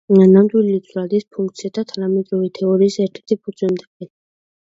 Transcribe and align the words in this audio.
ნამდვილი 0.27 0.77
ცვლადის 0.87 1.27
ფუნქციათა 1.35 1.83
თანამედროვე 1.91 2.49
თეორიის 2.61 2.99
ერთ-ერთი 3.05 3.39
ფუძემდებელი. 3.45 4.11